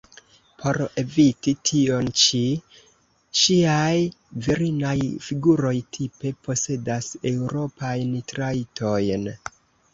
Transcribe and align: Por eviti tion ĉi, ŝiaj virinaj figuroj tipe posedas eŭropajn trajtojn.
Por 0.61 0.77
eviti 1.01 1.51
tion 1.71 2.09
ĉi, 2.21 2.41
ŝiaj 3.41 3.93
virinaj 4.47 4.97
figuroj 5.29 5.75
tipe 6.01 6.35
posedas 6.49 7.13
eŭropajn 7.35 8.21
trajtojn. 8.35 9.33